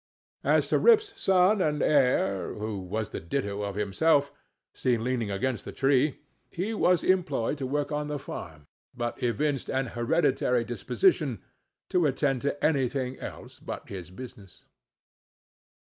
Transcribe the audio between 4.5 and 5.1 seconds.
seen